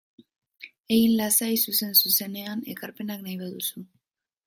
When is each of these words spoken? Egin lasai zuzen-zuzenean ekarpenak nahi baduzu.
Egin 0.95 1.13
lasai 1.19 1.51
zuzen-zuzenean 1.67 2.67
ekarpenak 2.75 3.27
nahi 3.29 3.41
baduzu. 3.47 3.89